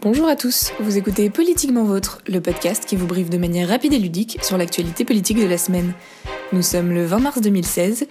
Bonjour 0.00 0.28
à 0.28 0.36
tous, 0.36 0.70
vous 0.78 0.96
écoutez 0.96 1.28
Politiquement 1.28 1.82
Vôtre, 1.82 2.22
le 2.28 2.40
podcast 2.40 2.84
qui 2.84 2.94
vous 2.94 3.08
briefe 3.08 3.30
de 3.30 3.36
manière 3.36 3.68
rapide 3.68 3.92
et 3.92 3.98
ludique 3.98 4.38
sur 4.42 4.56
l'actualité 4.56 5.04
politique 5.04 5.40
de 5.40 5.46
la 5.46 5.58
semaine. 5.58 5.92
Nous 6.52 6.62
sommes 6.62 6.92
le 6.92 7.04
20 7.04 7.18
mars 7.18 7.40
2016. 7.40 8.06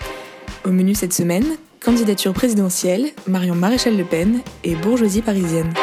Au 0.66 0.72
menu 0.72 0.96
cette 0.96 1.14
semaine, 1.14 1.46
candidature 1.80 2.34
présidentielle, 2.34 3.06
Marion 3.26 3.56
Maréchal 3.56 3.96
Le 3.96 4.04
Pen 4.04 4.42
et 4.66 4.76
bourgeoisie 4.76 5.22
parisienne. 5.22 5.74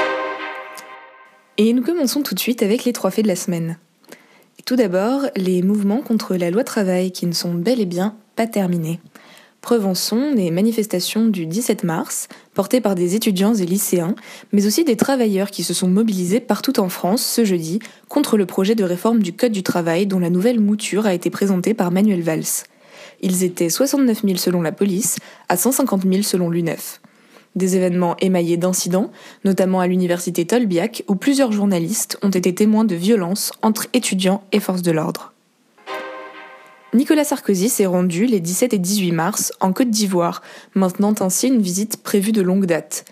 Et 1.57 1.73
nous 1.73 1.83
commençons 1.83 2.23
tout 2.23 2.35
de 2.35 2.41
suite 2.41 2.63
avec 2.63 2.85
les 2.85 2.93
trois 2.93 3.11
faits 3.11 3.25
de 3.25 3.31
la 3.31 3.37
semaine. 3.37 3.79
Tout 4.67 4.77
d'abord, 4.77 5.23
les 5.37 5.63
mouvements 5.63 6.03
contre 6.03 6.37
la 6.37 6.51
loi 6.51 6.65
travail 6.65 7.13
qui 7.13 7.25
ne 7.25 7.33
sont 7.33 7.55
bel 7.55 7.81
et 7.81 7.87
bien 7.87 8.15
pas 8.37 8.47
terminés. 8.47 9.01
Preuve 9.65 9.87
en 9.87 9.95
sont 9.95 10.33
les 10.35 10.51
manifestations 10.51 11.25
du 11.25 11.47
17 11.47 11.85
mars, 11.85 12.29
portées 12.53 12.83
par 12.83 12.95
des 12.95 13.15
étudiants 13.15 13.55
et 13.55 13.65
lycéens, 13.65 14.15
mais 14.53 14.67
aussi 14.67 14.85
des 14.85 14.95
travailleurs 14.95 15.51
qui 15.51 15.63
se 15.63 15.73
sont 15.73 15.89
mobilisés 15.89 16.41
partout 16.41 16.79
en 16.81 16.91
France 16.91 17.25
ce 17.25 17.47
jeudi 17.47 17.79
contre 18.11 18.37
le 18.37 18.45
projet 18.45 18.75
de 18.75 18.85
réforme 18.85 19.23
du 19.23 19.33
Code 19.33 19.53
du 19.53 19.63
travail 19.63 20.07
dont 20.07 20.19
la 20.19 20.29
nouvelle 20.29 20.61
mouture 20.61 21.07
a 21.07 21.15
été 21.15 21.31
présentée 21.31 21.73
par 21.73 21.91
Manuel 21.93 22.21
Valls. 22.21 22.67
Ils 23.23 23.43
étaient 23.43 23.71
69 23.71 24.21
000 24.23 24.37
selon 24.37 24.61
la 24.61 24.71
police, 24.71 25.17
à 25.49 25.57
150 25.57 26.03
000 26.03 26.23
selon 26.25 26.51
l'UNEF. 26.51 27.01
Des 27.57 27.75
événements 27.75 28.19
émaillés 28.21 28.59
d'incidents, 28.59 29.13
notamment 29.47 29.81
à 29.81 29.87
l'université 29.87 30.45
Tolbiac, 30.45 31.05
où 31.09 31.15
plusieurs 31.15 31.53
journalistes 31.53 32.19
ont 32.21 32.29
été 32.29 32.55
témoins 32.55 32.85
de 32.85 32.97
violences 32.97 33.51
entre 33.63 33.87
étudiants 33.95 34.45
et 34.53 34.61
forces 34.61 34.83
de 34.83 34.93
l'ordre. 34.93 35.34
Nicolas 36.95 37.25
Sarkozy 37.25 37.69
s'est 37.71 37.87
rendu 37.87 38.25
les 38.25 38.39
17 38.39 38.73
et 38.73 38.79
18 38.79 39.11
mars 39.11 39.53
en 39.59 39.73
Côte 39.73 39.91
d'Ivoire, 39.91 40.43
maintenant 40.77 41.13
ainsi 41.19 41.49
une 41.49 41.61
visite 41.61 41.97
prévue 42.05 42.31
de 42.31 42.41
longue 42.41 42.67
date. 42.67 43.05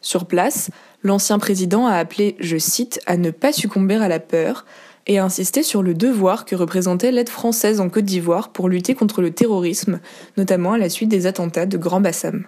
Sur 0.00 0.26
place, 0.26 0.70
l'ancien 1.04 1.38
président 1.38 1.86
a 1.86 1.92
appelé, 1.92 2.34
je 2.40 2.58
cite, 2.58 3.00
à 3.06 3.16
ne 3.16 3.30
pas 3.30 3.52
succomber 3.52 3.94
à 3.94 4.08
la 4.08 4.18
peur 4.18 4.66
et 5.06 5.20
a 5.20 5.24
insisté 5.24 5.62
sur 5.62 5.84
le 5.84 5.94
devoir 5.94 6.46
que 6.46 6.56
représentait 6.56 7.12
l'aide 7.12 7.28
française 7.28 7.80
en 7.80 7.88
Côte 7.88 8.06
d'Ivoire 8.06 8.48
pour 8.48 8.68
lutter 8.68 8.96
contre 8.96 9.22
le 9.22 9.30
terrorisme, 9.30 10.00
notamment 10.36 10.72
à 10.72 10.78
la 10.78 10.88
suite 10.88 11.08
des 11.08 11.26
attentats 11.26 11.66
de 11.66 11.78
Grand 11.78 12.00
Bassam. 12.00 12.44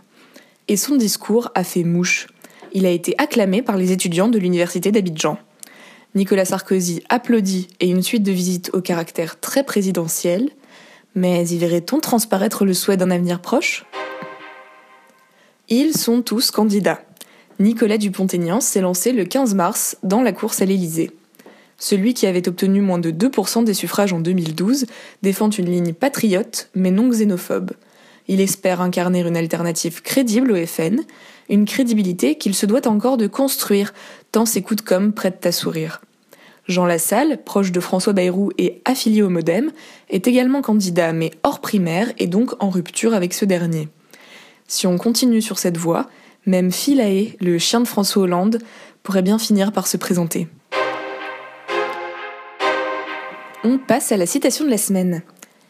Et 0.66 0.77
son 0.77 0.96
discours 0.96 1.52
a 1.55 1.62
fait 1.62 1.84
mouche. 1.84 2.27
Il 2.72 2.84
a 2.84 2.91
été 2.91 3.14
acclamé 3.16 3.62
par 3.62 3.77
les 3.77 3.92
étudiants 3.92 4.28
de 4.28 4.41
l'université 4.41 4.91
d'Abidjan. 4.91 5.38
Nicolas 6.16 6.46
Sarkozy 6.46 7.05
applaudit 7.08 7.68
et 7.78 7.88
une 7.88 8.02
suite 8.02 8.24
de 8.24 8.33
visites 8.33 8.70
au 8.72 8.80
caractère 8.80 9.38
très 9.38 9.62
présidentiel, 9.62 10.50
mais 11.14 11.47
y 11.48 11.58
verrait-on 11.58 12.00
transparaître 12.00 12.64
le 12.64 12.75
souhait 12.75 12.97
d'un 12.97 13.11
avenir 13.11 13.41
proche? 13.41 13.84
Ils 15.69 15.97
sont 15.97 16.22
tous 16.22 16.50
candidats. 16.50 17.00
Nicolas 17.58 17.98
Dupont-Aignan 17.98 18.61
s'est 18.61 18.80
lancé 18.80 19.12
le 19.12 19.25
15 19.25 19.55
mars 19.55 19.97
dans 20.02 20.22
la 20.22 20.33
course 20.33 20.62
à 20.62 20.64
l'Élysée. 20.64 21.11
Celui 21.78 22.14
qui 22.14 22.27
avait 22.27 22.48
obtenu 22.48 22.80
moins 22.80 22.98
de 22.98 23.11
2% 23.11 23.64
des 23.64 23.75
suffrages 23.75 24.12
en 24.12 24.20
2012 24.20 24.86
défend 25.22 25.50
une 25.50 25.70
ligne 25.70 25.92
patriote 25.92 26.69
mais 26.75 26.91
non 26.91 27.08
xénophobe. 27.08 27.72
Il 28.28 28.41
espère 28.41 28.80
incarner 28.80 29.20
une 29.20 29.36
alternative 29.36 30.02
crédible 30.02 30.52
au 30.52 30.67
FN, 30.67 31.00
une 31.48 31.64
crédibilité 31.64 32.36
qu'il 32.36 32.55
se 32.55 32.67
doit 32.67 32.86
encore 32.86 33.17
de 33.17 33.27
construire, 33.27 33.92
tant 34.30 34.47
ses 34.47 34.62
coups 34.62 34.83
de 34.83 34.89
com' 34.89 35.12
prêtent 35.12 35.45
à 35.47 35.52
sourire. 35.52 36.00
Jean 36.70 36.86
Lassalle, 36.86 37.42
proche 37.42 37.72
de 37.72 37.80
François 37.80 38.12
Bayrou 38.12 38.50
et 38.56 38.80
affilié 38.84 39.22
au 39.22 39.28
Modem, 39.28 39.72
est 40.08 40.28
également 40.28 40.62
candidat 40.62 41.12
mais 41.12 41.32
hors 41.42 41.60
primaire 41.60 42.12
et 42.18 42.28
donc 42.28 42.52
en 42.62 42.70
rupture 42.70 43.12
avec 43.12 43.34
ce 43.34 43.44
dernier. 43.44 43.88
Si 44.68 44.86
on 44.86 44.96
continue 44.96 45.42
sur 45.42 45.58
cette 45.58 45.77
voie, 45.77 46.08
même 46.46 46.70
Philae, 46.70 47.34
le 47.40 47.58
chien 47.58 47.80
de 47.80 47.88
François 47.88 48.22
Hollande, 48.22 48.58
pourrait 49.02 49.22
bien 49.22 49.38
finir 49.38 49.72
par 49.72 49.88
se 49.88 49.96
présenter. 49.96 50.46
On 53.64 53.78
passe 53.78 54.12
à 54.12 54.16
la 54.16 54.27
citation 54.27 54.64
de 54.64 54.70
la 54.70 54.78
semaine. 54.78 55.22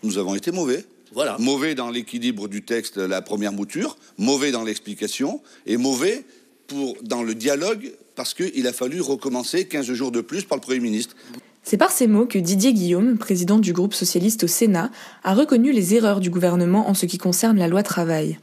Nous 0.03 0.19
avons 0.19 0.35
été 0.35 0.53
mauvais. 0.53 0.85
Voilà. 1.13 1.37
Mauvais 1.41 1.75
dans 1.75 1.91
l'équilibre 1.91 2.47
du 2.47 2.63
texte, 2.63 2.99
la 2.99 3.23
première 3.23 3.53
mouture, 3.53 3.97
mauvais 4.19 4.53
dans 4.53 4.63
l'explication, 4.63 5.41
et 5.67 5.77
mauvais 5.77 6.25
pour, 6.69 6.97
dans 7.03 7.23
le 7.23 7.35
dialogue 7.35 7.91
parce 8.21 8.35
qu'il 8.35 8.67
a 8.67 8.73
fallu 8.75 9.01
recommencer 9.01 9.65
15 9.65 9.95
jours 9.95 10.13
de 10.13 10.21
plus 10.21 10.45
par 10.45 10.59
le 10.59 10.61
Premier 10.61 10.81
ministre. 10.81 11.17
C'est 11.63 11.79
par 11.79 11.91
ces 11.91 12.07
mots 12.07 12.27
que 12.27 12.39
Didier 12.39 12.75
Guillaume, 12.75 13.17
président 13.17 13.59
du 13.59 13.73
groupe 13.73 13.95
socialiste 13.95 14.45
au 14.45 14.47
Sénat, 14.47 14.91
a 15.25 15.33
reconnu 15.33 15.73
les 15.73 15.95
erreurs 15.95 16.21
du 16.21 16.29
gouvernement 16.29 16.91
en 16.91 16.93
ce 16.93 17.07
qui 17.07 17.17
concerne 17.17 17.57
la 17.57 17.67
loi 17.67 17.83
travail. 17.83 18.39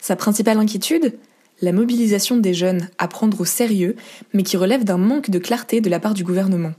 Sa 0.00 0.16
principale 0.16 0.56
inquiétude? 0.56 1.18
La 1.60 1.72
mobilisation 1.72 2.38
des 2.38 2.54
jeunes 2.54 2.88
à 2.96 3.08
prendre 3.08 3.38
au 3.42 3.44
sérieux, 3.44 3.94
mais 4.32 4.42
qui 4.42 4.56
relève 4.56 4.84
d'un 4.84 4.96
manque 4.96 5.28
de 5.28 5.38
clarté 5.38 5.82
de 5.82 5.90
la 5.90 6.00
part 6.00 6.14
du 6.14 6.24
gouvernement. 6.24 6.72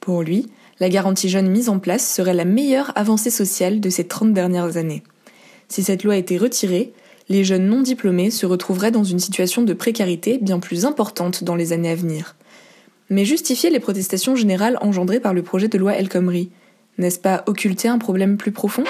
Pour 0.00 0.24
lui, 0.24 0.48
la 0.80 0.88
garantie 0.88 1.28
jeune 1.28 1.48
mise 1.48 1.68
en 1.68 1.78
place 1.78 2.12
serait 2.12 2.34
la 2.34 2.44
meilleure 2.44 2.90
avancée 2.96 3.30
sociale 3.30 3.78
de 3.78 3.88
ces 3.88 4.08
30 4.08 4.32
dernières 4.32 4.78
années. 4.78 5.04
Si 5.68 5.84
cette 5.84 6.02
loi 6.02 6.16
était 6.16 6.38
retirée, 6.38 6.92
les 7.28 7.44
jeunes 7.44 7.66
non 7.66 7.82
diplômés 7.82 8.30
se 8.30 8.46
retrouveraient 8.46 8.90
dans 8.90 9.04
une 9.04 9.18
situation 9.18 9.62
de 9.62 9.72
précarité 9.74 10.38
bien 10.38 10.60
plus 10.60 10.84
importante 10.84 11.44
dans 11.44 11.56
les 11.56 11.72
années 11.72 11.90
à 11.90 11.94
venir. 11.94 12.36
Mais 13.10 13.24
justifier 13.24 13.70
les 13.70 13.80
protestations 13.80 14.36
générales 14.36 14.78
engendrées 14.80 15.20
par 15.20 15.34
le 15.34 15.42
projet 15.42 15.68
de 15.68 15.78
loi 15.78 15.94
El 15.94 16.08
Khomri, 16.08 16.50
n'est-ce 16.98 17.18
pas 17.18 17.44
occulter 17.46 17.88
un 17.88 17.98
problème 17.98 18.36
plus 18.36 18.52
profond? 18.52 18.84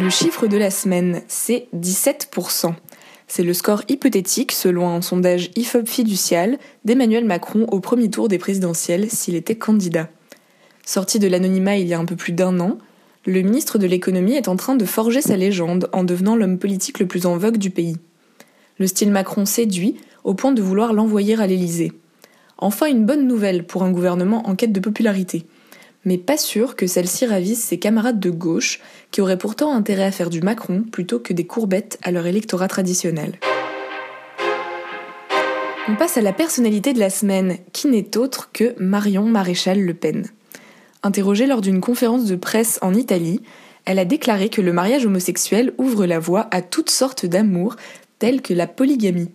Le 0.00 0.10
chiffre 0.10 0.46
de 0.46 0.56
la 0.56 0.70
semaine, 0.70 1.22
c'est 1.26 1.66
17%. 1.76 2.74
C'est 3.26 3.42
le 3.42 3.54
score 3.54 3.82
hypothétique, 3.88 4.52
selon 4.52 4.88
un 4.88 5.02
sondage 5.02 5.50
IFOP 5.56 5.86
fiducial, 5.86 6.58
d'Emmanuel 6.84 7.24
Macron 7.24 7.66
au 7.70 7.80
premier 7.80 8.10
tour 8.10 8.28
des 8.28 8.38
présidentielles 8.38 9.08
s'il 9.10 9.36
était 9.36 9.56
candidat. 9.56 10.08
Sorti 10.84 11.18
de 11.18 11.28
l'anonymat 11.28 11.76
il 11.76 11.86
y 11.86 11.94
a 11.94 11.98
un 11.98 12.04
peu 12.04 12.16
plus 12.16 12.32
d'un 12.32 12.58
an, 12.60 12.78
le 13.26 13.42
ministre 13.42 13.78
de 13.78 13.86
l'économie 13.86 14.34
est 14.34 14.48
en 14.48 14.56
train 14.56 14.76
de 14.76 14.84
forger 14.86 15.20
sa 15.20 15.36
légende 15.36 15.90
en 15.92 16.04
devenant 16.04 16.36
l'homme 16.36 16.58
politique 16.58 16.98
le 16.98 17.06
plus 17.06 17.26
en 17.26 17.36
vogue 17.36 17.58
du 17.58 17.68
pays. 17.68 17.96
Le 18.78 18.86
style 18.86 19.10
Macron 19.10 19.44
séduit 19.44 19.96
au 20.24 20.32
point 20.32 20.52
de 20.52 20.62
vouloir 20.62 20.94
l'envoyer 20.94 21.38
à 21.38 21.46
l'Élysée. 21.46 21.92
Enfin 22.56 22.86
une 22.86 23.04
bonne 23.04 23.26
nouvelle 23.26 23.66
pour 23.66 23.82
un 23.82 23.90
gouvernement 23.90 24.48
en 24.48 24.54
quête 24.54 24.72
de 24.72 24.80
popularité. 24.80 25.44
Mais 26.06 26.16
pas 26.16 26.38
sûr 26.38 26.76
que 26.76 26.86
celle-ci 26.86 27.26
ravisse 27.26 27.62
ses 27.62 27.78
camarades 27.78 28.20
de 28.20 28.30
gauche, 28.30 28.80
qui 29.10 29.20
auraient 29.20 29.36
pourtant 29.36 29.74
intérêt 29.74 30.04
à 30.04 30.12
faire 30.12 30.30
du 30.30 30.40
Macron 30.40 30.82
plutôt 30.90 31.18
que 31.18 31.34
des 31.34 31.46
courbettes 31.46 31.98
à 32.02 32.10
leur 32.10 32.26
électorat 32.26 32.68
traditionnel. 32.68 33.38
On 35.88 35.96
passe 35.96 36.16
à 36.16 36.22
la 36.22 36.32
personnalité 36.32 36.94
de 36.94 37.00
la 37.00 37.10
semaine, 37.10 37.58
qui 37.74 37.88
n'est 37.88 38.16
autre 38.16 38.50
que 38.52 38.74
Marion 38.78 39.26
Maréchal 39.26 39.80
Le 39.80 39.92
Pen. 39.92 40.26
Interrogée 41.02 41.46
lors 41.46 41.62
d'une 41.62 41.80
conférence 41.80 42.26
de 42.26 42.36
presse 42.36 42.78
en 42.82 42.92
Italie, 42.94 43.40
elle 43.86 43.98
a 43.98 44.04
déclaré 44.04 44.50
que 44.50 44.60
le 44.60 44.72
mariage 44.72 45.06
homosexuel 45.06 45.72
ouvre 45.78 46.04
la 46.04 46.18
voie 46.18 46.48
à 46.50 46.60
toutes 46.60 46.90
sortes 46.90 47.24
d'amours, 47.24 47.76
tels 48.18 48.42
que 48.42 48.52
la 48.52 48.66
polygamie. 48.66 49.30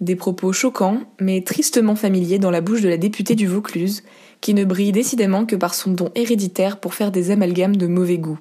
Des 0.00 0.16
propos 0.16 0.52
choquants, 0.52 1.02
mais 1.20 1.42
tristement 1.42 1.94
familiers 1.94 2.38
dans 2.38 2.50
la 2.50 2.60
bouche 2.60 2.80
de 2.80 2.88
la 2.88 2.96
députée 2.96 3.36
du 3.36 3.46
Vaucluse, 3.46 4.02
qui 4.40 4.54
ne 4.54 4.64
brille 4.64 4.92
décidément 4.92 5.46
que 5.46 5.56
par 5.56 5.74
son 5.74 5.92
don 5.92 6.10
héréditaire 6.14 6.80
pour 6.80 6.94
faire 6.94 7.12
des 7.12 7.30
amalgames 7.30 7.76
de 7.76 7.86
mauvais 7.86 8.18
goût. 8.18 8.38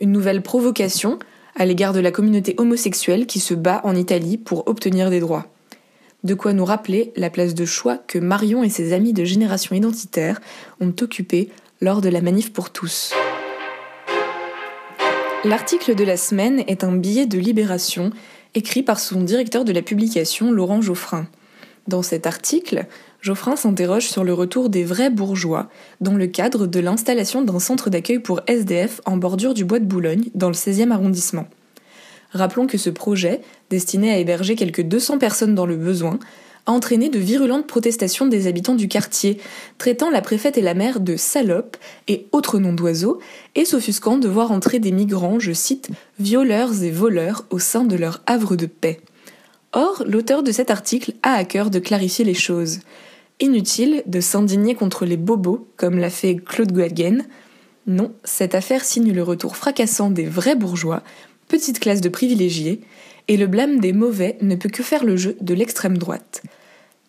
Une 0.00 0.12
nouvelle 0.12 0.42
provocation 0.42 1.18
à 1.56 1.66
l'égard 1.66 1.92
de 1.92 2.00
la 2.00 2.12
communauté 2.12 2.54
homosexuelle 2.56 3.26
qui 3.26 3.40
se 3.40 3.52
bat 3.52 3.80
en 3.84 3.96
Italie 3.96 4.38
pour 4.38 4.68
obtenir 4.68 5.10
des 5.10 5.20
droits. 5.20 5.46
De 6.28 6.34
quoi 6.34 6.52
nous 6.52 6.66
rappeler 6.66 7.10
la 7.16 7.30
place 7.30 7.54
de 7.54 7.64
choix 7.64 7.96
que 7.96 8.18
Marion 8.18 8.62
et 8.62 8.68
ses 8.68 8.92
amis 8.92 9.14
de 9.14 9.24
génération 9.24 9.74
identitaire 9.74 10.42
ont 10.78 10.92
occupée 11.00 11.48
lors 11.80 12.02
de 12.02 12.10
la 12.10 12.20
manif 12.20 12.52
pour 12.52 12.68
tous. 12.68 13.14
L'article 15.42 15.94
de 15.94 16.04
la 16.04 16.18
semaine 16.18 16.64
est 16.66 16.84
un 16.84 16.94
billet 16.94 17.24
de 17.24 17.38
libération 17.38 18.10
écrit 18.54 18.82
par 18.82 19.00
son 19.00 19.22
directeur 19.22 19.64
de 19.64 19.72
la 19.72 19.80
publication, 19.80 20.52
Laurent 20.52 20.82
Geoffrin. 20.82 21.26
Dans 21.86 22.02
cet 22.02 22.26
article, 22.26 22.84
Geoffrin 23.22 23.56
s'interroge 23.56 24.06
sur 24.10 24.22
le 24.22 24.34
retour 24.34 24.68
des 24.68 24.84
vrais 24.84 25.08
bourgeois 25.08 25.70
dans 26.02 26.12
le 26.12 26.26
cadre 26.26 26.66
de 26.66 26.78
l'installation 26.78 27.40
d'un 27.40 27.58
centre 27.58 27.88
d'accueil 27.88 28.18
pour 28.18 28.42
SDF 28.46 29.00
en 29.06 29.16
bordure 29.16 29.54
du 29.54 29.64
bois 29.64 29.78
de 29.78 29.86
Boulogne, 29.86 30.28
dans 30.34 30.48
le 30.48 30.54
16e 30.54 30.90
arrondissement. 30.90 31.48
Rappelons 32.32 32.66
que 32.66 32.78
ce 32.78 32.90
projet, 32.90 33.40
destiné 33.70 34.12
à 34.12 34.18
héberger 34.18 34.54
quelques 34.54 34.82
200 34.82 35.18
personnes 35.18 35.54
dans 35.54 35.66
le 35.66 35.76
besoin, 35.76 36.18
a 36.66 36.72
entraîné 36.72 37.08
de 37.08 37.18
virulentes 37.18 37.66
protestations 37.66 38.26
des 38.26 38.46
habitants 38.46 38.74
du 38.74 38.88
quartier, 38.88 39.38
traitant 39.78 40.10
la 40.10 40.20
préfète 40.20 40.58
et 40.58 40.62
la 40.62 40.74
maire 40.74 41.00
de 41.00 41.16
salopes 41.16 41.78
et 42.06 42.26
autres 42.32 42.58
noms 42.58 42.74
d'oiseaux, 42.74 43.20
et 43.54 43.64
s'offusquant 43.64 44.18
de 44.18 44.28
voir 44.28 44.52
entrer 44.52 44.78
des 44.78 44.92
migrants, 44.92 45.38
je 45.38 45.52
cite, 45.52 45.88
violeurs 46.18 46.82
et 46.82 46.90
voleurs 46.90 47.46
au 47.50 47.58
sein 47.58 47.84
de 47.84 47.96
leur 47.96 48.22
havre 48.26 48.54
de 48.54 48.66
paix. 48.66 49.00
Or, 49.72 50.04
l'auteur 50.06 50.42
de 50.42 50.52
cet 50.52 50.70
article 50.70 51.14
a 51.22 51.32
à 51.32 51.44
cœur 51.44 51.70
de 51.70 51.78
clarifier 51.78 52.24
les 52.24 52.34
choses. 52.34 52.80
Inutile 53.40 54.02
de 54.06 54.20
s'indigner 54.20 54.74
contre 54.74 55.06
les 55.06 55.16
bobos, 55.16 55.66
comme 55.76 55.98
l'a 55.98 56.10
fait 56.10 56.36
Claude 56.36 56.72
Guadgen. 56.72 57.24
Non, 57.86 58.12
cette 58.24 58.54
affaire 58.54 58.84
signe 58.84 59.12
le 59.12 59.22
retour 59.22 59.56
fracassant 59.56 60.10
des 60.10 60.26
vrais 60.26 60.56
bourgeois, 60.56 61.02
petite 61.48 61.80
classe 61.80 62.00
de 62.00 62.08
privilégiés, 62.08 62.80
et 63.26 63.36
le 63.36 63.46
blâme 63.46 63.80
des 63.80 63.92
mauvais 63.92 64.36
ne 64.40 64.54
peut 64.54 64.68
que 64.68 64.82
faire 64.82 65.04
le 65.04 65.16
jeu 65.16 65.36
de 65.40 65.54
l'extrême 65.54 65.98
droite. 65.98 66.42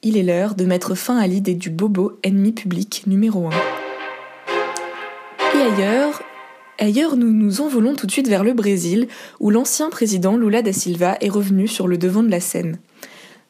Il 0.01 0.17
est 0.17 0.23
l'heure 0.23 0.55
de 0.55 0.65
mettre 0.65 0.95
fin 0.95 1.17
à 1.17 1.27
l'idée 1.27 1.55
du 1.55 1.69
bobo 1.69 2.17
ennemi 2.23 2.51
public 2.51 3.03
numéro 3.05 3.47
1. 3.47 3.49
Et 5.55 5.61
ailleurs, 5.61 6.23
ailleurs 6.77 7.15
nous 7.17 7.31
nous 7.31 7.61
envolons 7.61 7.95
tout 7.95 8.07
de 8.07 8.11
suite 8.11 8.29
vers 8.29 8.43
le 8.43 8.53
Brésil, 8.53 9.07
où 9.39 9.49
l'ancien 9.49 9.89
président 9.89 10.37
Lula 10.37 10.61
da 10.61 10.73
Silva 10.73 11.17
est 11.19 11.29
revenu 11.29 11.67
sur 11.67 11.87
le 11.87 11.97
devant 11.97 12.23
de 12.23 12.31
la 12.31 12.39
scène. 12.39 12.79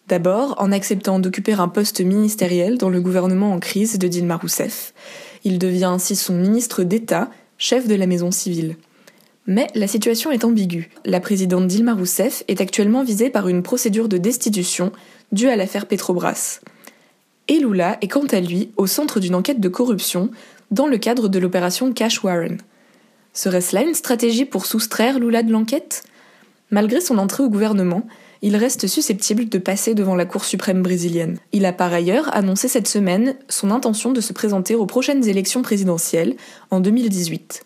D'abord, 0.07 0.55
en 0.57 0.71
acceptant 0.71 1.19
d'occuper 1.19 1.53
un 1.53 1.67
poste 1.67 2.01
ministériel 2.01 2.79
dans 2.79 2.89
le 2.89 2.99
gouvernement 2.99 3.53
en 3.53 3.59
crise 3.59 3.99
de 3.99 4.07
Dilma 4.07 4.37
Rousseff. 4.37 4.93
Il 5.43 5.59
devient 5.59 5.85
ainsi 5.85 6.15
son 6.15 6.33
ministre 6.33 6.81
d'État, 6.83 7.29
chef 7.59 7.87
de 7.87 7.93
la 7.93 8.07
maison 8.07 8.31
civile. 8.31 8.75
Mais 9.49 9.67
la 9.73 9.87
situation 9.87 10.29
est 10.29 10.45
ambiguë. 10.45 10.91
La 11.05 11.19
présidente 11.19 11.65
Dilma 11.65 11.95
Rousseff 11.95 12.43
est 12.47 12.61
actuellement 12.61 13.03
visée 13.03 13.31
par 13.31 13.47
une 13.47 13.63
procédure 13.63 14.07
de 14.07 14.19
destitution 14.19 14.91
due 15.31 15.49
à 15.49 15.55
l'affaire 15.55 15.87
Petrobras. 15.87 16.59
Et 17.47 17.57
Lula 17.57 17.97
est 18.01 18.07
quant 18.07 18.27
à 18.27 18.41
lui 18.41 18.69
au 18.77 18.85
centre 18.85 19.19
d'une 19.19 19.33
enquête 19.33 19.59
de 19.59 19.67
corruption 19.67 20.29
dans 20.69 20.85
le 20.85 20.99
cadre 20.99 21.29
de 21.29 21.39
l'opération 21.39 21.91
Cash 21.93 22.23
Warren. 22.23 22.59
Serait-ce 23.33 23.73
là 23.73 23.81
une 23.81 23.95
stratégie 23.95 24.45
pour 24.45 24.67
soustraire 24.67 25.17
Lula 25.17 25.41
de 25.41 25.51
l'enquête? 25.51 26.03
Malgré 26.69 27.01
son 27.01 27.17
entrée 27.17 27.41
au 27.41 27.49
gouvernement, 27.49 28.05
il 28.43 28.55
reste 28.55 28.85
susceptible 28.85 29.49
de 29.49 29.57
passer 29.57 29.95
devant 29.95 30.13
la 30.13 30.25
Cour 30.25 30.45
suprême 30.45 30.83
brésilienne. 30.83 31.39
Il 31.53 31.65
a 31.65 31.73
par 31.73 31.91
ailleurs 31.91 32.29
annoncé 32.35 32.67
cette 32.67 32.87
semaine 32.87 33.35
son 33.47 33.71
intention 33.71 34.11
de 34.11 34.21
se 34.21 34.31
présenter 34.31 34.75
aux 34.75 34.85
prochaines 34.85 35.27
élections 35.27 35.63
présidentielles 35.63 36.35
en 36.69 36.81
2018. 36.81 37.65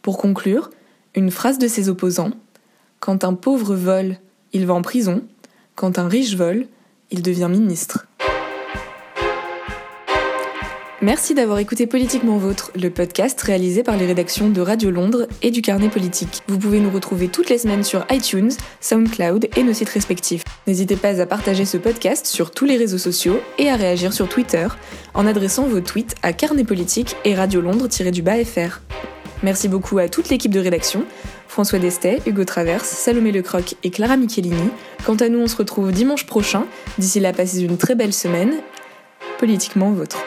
Pour 0.00 0.16
conclure, 0.16 0.70
une 1.14 1.30
phrase 1.30 1.58
de 1.58 1.68
ses 1.68 1.88
opposants 1.88 2.30
Quand 3.00 3.24
un 3.24 3.34
pauvre 3.34 3.74
vole, 3.74 4.16
il 4.52 4.66
va 4.66 4.74
en 4.74 4.82
prison, 4.82 5.22
quand 5.74 5.98
un 5.98 6.08
riche 6.08 6.34
vole, 6.34 6.66
il 7.10 7.22
devient 7.22 7.48
ministre. 7.50 8.06
Merci 11.00 11.34
d'avoir 11.34 11.60
écouté 11.60 11.86
Politiquement 11.86 12.38
Vôtre, 12.38 12.72
le 12.74 12.90
podcast 12.90 13.40
réalisé 13.40 13.84
par 13.84 13.96
les 13.96 14.04
rédactions 14.04 14.50
de 14.50 14.60
Radio 14.60 14.90
Londres 14.90 15.28
et 15.42 15.52
du 15.52 15.62
Carnet 15.62 15.88
Politique. 15.88 16.42
Vous 16.48 16.58
pouvez 16.58 16.80
nous 16.80 16.90
retrouver 16.90 17.28
toutes 17.28 17.50
les 17.50 17.58
semaines 17.58 17.84
sur 17.84 18.04
iTunes, 18.10 18.50
SoundCloud 18.80 19.48
et 19.56 19.62
nos 19.62 19.72
sites 19.72 19.90
respectifs. 19.90 20.42
N'hésitez 20.66 20.96
pas 20.96 21.20
à 21.20 21.26
partager 21.26 21.64
ce 21.64 21.76
podcast 21.76 22.26
sur 22.26 22.50
tous 22.50 22.64
les 22.64 22.76
réseaux 22.76 22.98
sociaux 22.98 23.38
et 23.58 23.70
à 23.70 23.76
réagir 23.76 24.12
sur 24.12 24.28
Twitter 24.28 24.66
en 25.14 25.24
adressant 25.24 25.68
vos 25.68 25.80
tweets 25.80 26.16
à 26.22 26.32
Carnet 26.32 26.64
Politique 26.64 27.14
et 27.24 27.36
Radio 27.36 27.60
Londres-FR. 27.60 28.80
Merci 29.42 29.68
beaucoup 29.68 29.98
à 29.98 30.08
toute 30.08 30.30
l'équipe 30.30 30.52
de 30.52 30.58
rédaction, 30.58 31.04
François 31.46 31.78
Destet, 31.78 32.20
Hugo 32.26 32.44
Traverse, 32.44 32.88
Salomé 32.88 33.30
Lecroc 33.30 33.76
et 33.84 33.90
Clara 33.90 34.16
Michelini. 34.16 34.70
Quant 35.06 35.16
à 35.16 35.28
nous, 35.28 35.38
on 35.38 35.46
se 35.46 35.56
retrouve 35.56 35.92
dimanche 35.92 36.26
prochain. 36.26 36.66
D'ici 36.98 37.20
là, 37.20 37.32
passez 37.32 37.62
une 37.62 37.78
très 37.78 37.94
belle 37.94 38.12
semaine. 38.12 38.54
Politiquement 39.38 39.92
vôtre. 39.92 40.18